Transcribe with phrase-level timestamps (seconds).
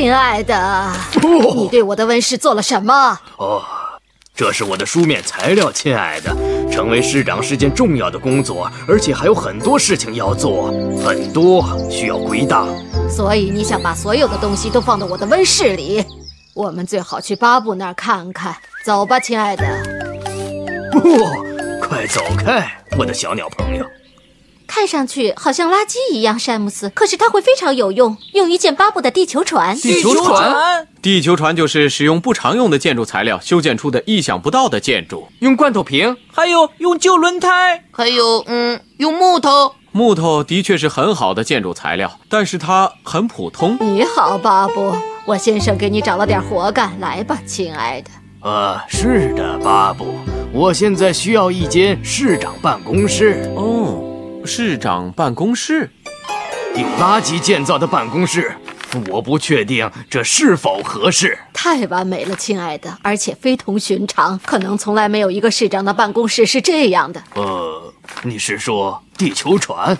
[0.00, 0.90] 亲爱的，
[1.54, 3.18] 你对我的温室做了什么？
[3.36, 3.62] 哦，
[4.34, 6.34] 这是我的书面材料，亲爱的。
[6.72, 10.72] 成为市长是件重要的工作，而且还有很多事情要做，
[11.04, 12.66] 很多需要归档。
[13.10, 16.02] 所以你想把所有的东西都放到我的温室里？
[16.54, 18.56] 我们最好去巴布那儿看看。
[18.86, 19.66] 走吧，亲爱的。
[20.94, 23.84] 哦，快走开，我的小鸟朋友。
[24.70, 29.76] 看上去好像垃圾一样，詹姆斯，可是它会非常有用，用于建巴布的地球船。
[29.76, 35.26] 地球船，地球船就是使用不常用的建筑材料修建出的意想不到的建筑。
[35.40, 39.74] 用罐头瓶，还有用旧轮胎，还有，嗯，用木头。
[39.90, 43.76] 木头的确是很好的建筑材料，但是它很普通。
[43.80, 44.94] 你好，巴布，
[45.26, 48.10] 我先生给你找了点活干，来吧，亲爱的。
[48.42, 50.14] 呃，是的，巴布，
[50.50, 53.52] 我现在需要一间市长办公室。
[53.54, 53.79] 哦，
[54.44, 55.90] 市长办公室，
[56.74, 58.52] 用垃圾建造的办公室，
[59.10, 61.38] 我不确定这是否合适。
[61.52, 67.22] 太完美了，亲爱的，而且非同寻常，可能从来没有一个市长的办公室是这样的。
[67.34, 69.96] 呃，你是说地球船？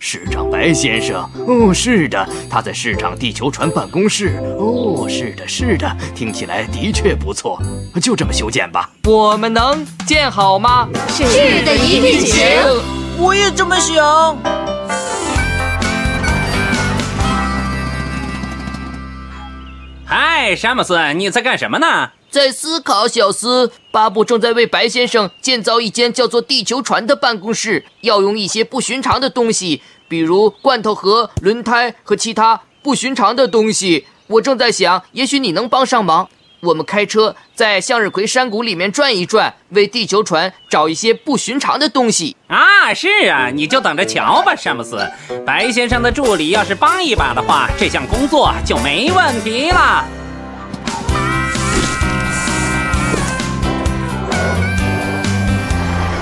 [0.00, 1.28] 市长白先生？
[1.44, 4.38] 哦，是的，他在市长地球船办公室。
[4.56, 7.60] 哦，是的，是的，听起来的确不错，
[8.00, 8.88] 就这么修建吧。
[9.04, 10.88] 我们能建好吗？
[11.08, 11.24] 是
[11.64, 12.97] 的，一定行。
[13.20, 14.38] 我也这么想。
[20.06, 22.10] 嗨，詹姆斯，你在干什么呢？
[22.30, 23.72] 在思考，小斯。
[23.90, 34.06] 巴布正在为白先生建造一间叫做地球船的办公室，要用一些不寻常的东西，比如罐头盒、轮胎和其他不寻常的东西。
[34.28, 36.28] 我正在想，也许你能帮上忙。
[36.60, 42.36] 我们开车在向日葵山谷里面转一转，为地球船找一些不寻常的东西。
[42.48, 45.08] 啊，是啊，你就等着瞧吧，詹姆斯。
[45.46, 50.04] 白先生的助理要是帮一把的话，这项工作就没问题了。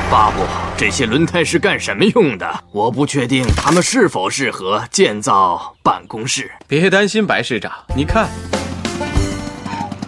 [0.09, 0.45] 巴布，
[0.77, 2.61] 这些轮胎是干什么用的？
[2.73, 6.53] 我不确定它们是否适合建造办公室。
[6.69, 8.29] 别担心，白市长，你看，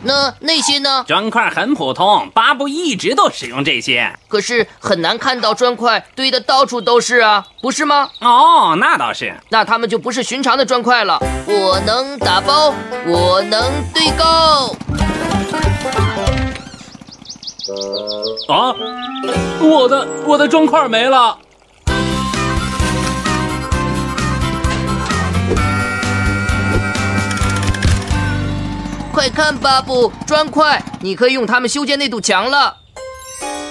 [0.05, 1.05] 那那些呢？
[1.07, 4.13] 砖块很普通，巴布一直都使用这些。
[4.29, 8.11] 可是很难看到砖块堆的到处都是啊，不是吗？
[8.21, 9.35] 哦，那倒是。
[9.51, 11.19] 那他们就不是寻常的砖块了。
[11.47, 12.73] 我能打包，
[13.07, 14.75] 我能堆高。
[18.49, 18.75] 啊，
[19.61, 21.39] 我的我的砖块没了。
[29.19, 32.77] 快看，巴布，砖块，你可以用它们修建那堵墙了。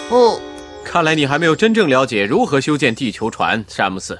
[0.09, 0.41] 哦，
[0.83, 4.19] 看来你还没有真正了解如何修建地球船，詹姆斯。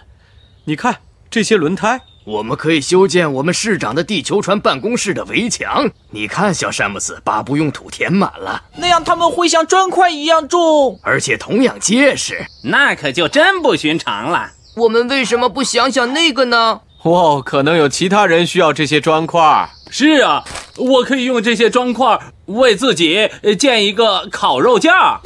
[0.63, 0.99] 你看
[1.29, 5.91] 这些轮胎，我们可以修建我们市长的地球船办公室的围墙。
[6.11, 10.97] 你看，小詹姆斯，巴布用土填满了，那样他们会像砖块一样重。
[11.03, 12.45] 而且同样结实。
[12.63, 14.51] 那可就真不寻常了。
[14.77, 16.83] 我们为什么不想想那个呢？
[17.11, 19.69] 哦，可能有其他人需要这些砖块。
[19.89, 20.43] 是啊，
[20.77, 25.19] 我可以用这些砖块为自己建一个烤肉架。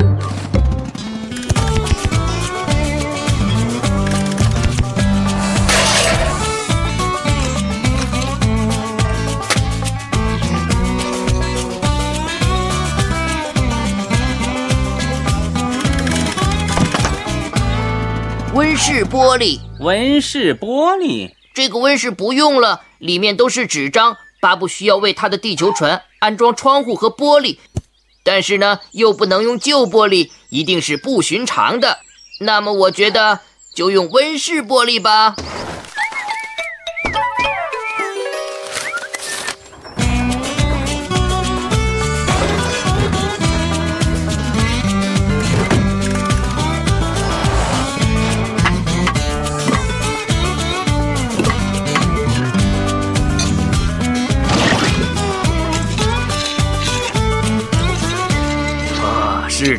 [18.54, 24.18] 温室玻璃，温室玻璃，这个温室不用了，里面都是纸张。
[24.40, 27.60] 巴布需要为他的地球船安装窗户和玻璃，
[28.24, 32.00] 但是呢，又不能用旧玻璃，一定是不寻常的。
[32.40, 33.42] 那么，我觉得
[33.76, 35.36] 就用温室玻璃吧。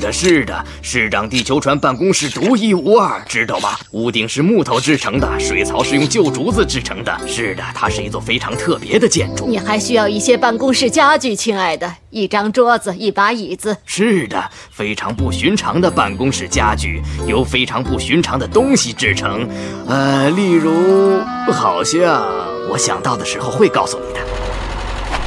[0.02, 3.78] 的，是的，市长地球船办公室独一无二，知道吗？
[3.92, 7.16] 屋顶是木头制成的，水槽是用旧竹子制成的。
[7.24, 9.46] 是的，它是一座非常特别的建筑。
[9.46, 13.76] 你还需要一些办公室家具，亲爱的，一张桌子，一把椅子。
[13.86, 19.48] 是的，非常不寻常的办公室家具由非常不寻常的东西制成。
[19.86, 21.20] 呃，例如，
[21.52, 22.24] 好像
[22.68, 24.20] 我想到的时候会告诉你的。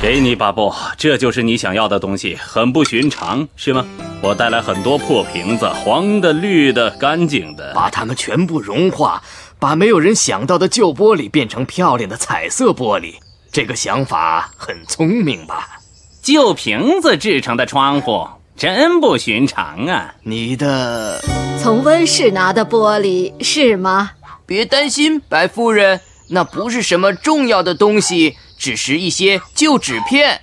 [0.02, 3.86] 给你，巴布，这就是你想要的东西，很不寻常，是吗？
[4.26, 7.72] 我带来很多破瓶子，黄的、绿的、干净的。
[7.76, 9.22] 把它们全部融化，
[9.60, 13.14] 把没有人想到的旧玻璃变成漂亮的彩色玻璃。
[13.52, 15.78] 这个想法很聪明吧？
[16.24, 18.28] 旧瓶子制成的窗户，
[18.58, 20.16] 真不寻常啊！
[20.24, 21.22] 你的
[21.62, 24.14] 从温室拿的玻璃是吗？
[24.48, 30.42] 别担心，白夫人，那不是什么重要的东西，只是一些旧纸片。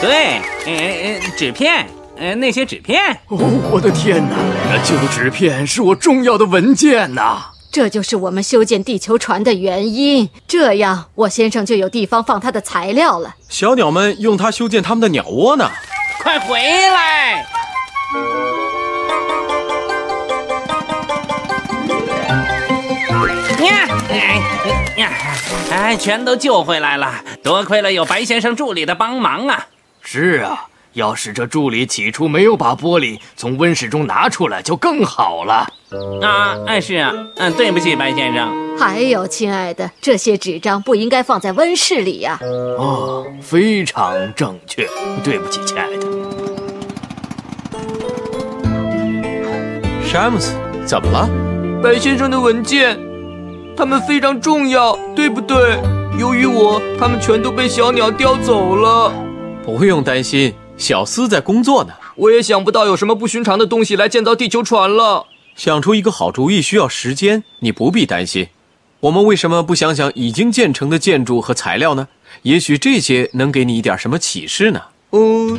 [0.00, 1.86] 对，呃，呃纸片，
[2.20, 3.00] 呃，那些纸片。
[3.28, 3.38] 哦，
[3.72, 4.36] 我的天哪！
[4.68, 7.46] 那旧纸片是我重要的文件呐。
[7.72, 10.28] 这就是我们修建地球船的原因。
[10.46, 13.36] 这样，我先生就有地方放他的材料了。
[13.48, 15.70] 小鸟们用它修建它们的鸟窝呢。
[16.22, 17.46] 快回来！
[23.64, 24.42] 呀，哎
[24.98, 25.10] 呀，
[25.70, 29.68] 哎，全都救回来了，多亏了有白先生助理的帮忙啊！
[30.02, 35.66] 是啊，要是这助理起初没有把玻璃从温室中拿出来，就更好了。
[36.22, 38.78] 啊，哎，是啊，嗯，对不起，白先生。
[38.78, 44.88] 还有，亲爱的，这些纸张不应该放在温室里呀、哦，非常正确。
[45.22, 46.06] 对不起，亲爱的。
[50.10, 50.54] 詹姆斯，
[50.84, 51.28] 怎么了？
[51.82, 52.98] 白先生的文件，
[53.76, 55.78] 他们非常重要，对不对？
[56.18, 59.12] 由于我，他们全都被小鸟叼走了。
[59.64, 61.92] 不用担心，小斯在工作呢。
[62.16, 65.26] 我也想不到有什么不寻常的东西来建造地球船了。
[65.54, 68.48] 想出一个好主意需要时间，你不必担心。
[69.00, 72.08] 我们为什么不想想已经建成的建筑和材料呢？
[72.42, 74.80] 也许这些能给你一点什么启示呢？
[75.12, 75.58] 嗯，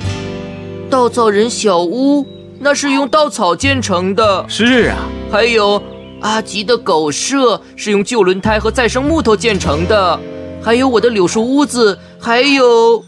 [0.90, 2.26] 稻草人小屋，
[2.60, 4.46] 那是用稻草建成的。
[4.50, 4.98] 是啊，
[5.32, 5.82] 还有
[6.22, 10.20] 阿吉的狗舍是用旧轮胎和再生木头建成的。
[10.64, 13.04] 还有我的柳树屋子，还有，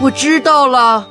[0.00, 1.06] 我知道了，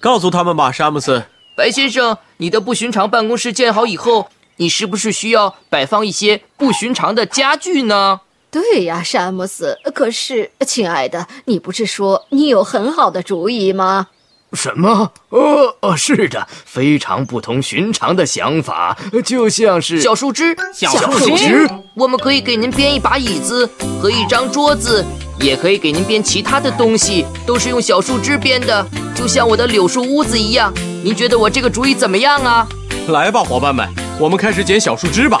[0.00, 1.24] 告诉他们吧，詹姆斯。
[1.54, 8.22] 白先生，你的不寻常办公室建好以后，你是不是需要摆放一些不寻常的家具呢？
[8.50, 9.78] 对呀，詹姆斯。
[9.94, 14.08] 可是，亲爱的，你不是说你有很好的主意吗？
[14.54, 15.12] 什么？
[15.28, 21.68] 呃呃，是的，非常不同寻常的想法，就像是小树枝，小树枝。
[21.94, 23.68] 我们可以给您编一把椅子
[24.00, 25.04] 和一张桌子，
[25.40, 28.84] 也可以给您编其他的东西，都是用小树枝编的，
[29.20, 30.72] 就像我的柳树屋子一样。
[31.04, 32.66] 您觉得我这个主意怎么样啊？
[33.08, 33.86] 来吧，伙伴们，
[34.18, 35.38] 我们开始剪小树枝吧。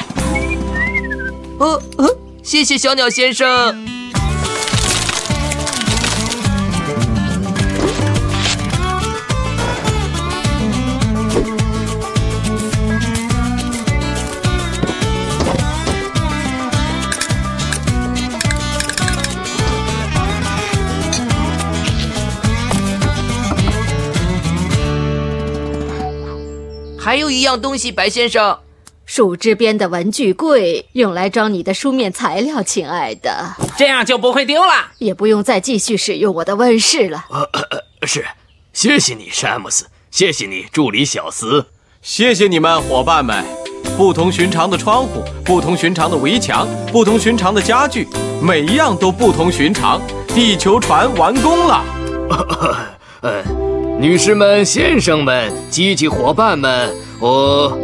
[1.58, 2.06] 呃呃，
[2.42, 3.99] 谢谢小鸟先生。
[27.40, 28.58] 一样东西，白先生，
[29.06, 34.92] 树枝编的文具柜，用来装你的书面材料，亲爱的，这样就不会丢了。
[34.98, 37.24] 也不用再继续使用我的温室了。
[38.02, 38.26] 是，
[38.74, 41.68] 谢谢你，詹姆斯，谢谢你，助理小斯。
[42.02, 43.42] 谢谢你们，伙伴们。
[43.96, 48.06] 不同寻常的窗户，不同寻常的围墙，不同寻常的家具，
[48.42, 49.98] 每一样都不同寻常。
[50.28, 51.84] 地球船完工了。
[53.22, 53.42] 呃，
[54.00, 57.78] 女士们先生们机器伙伴们我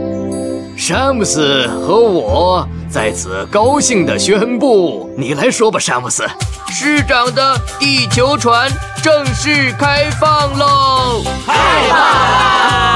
[0.75, 6.25] 詹姆斯和我在此高兴地宣布你来说吧詹姆斯。
[6.70, 11.23] 市长的地球船正式开放喽！
[11.46, 11.54] 太
[11.90, 12.95] 棒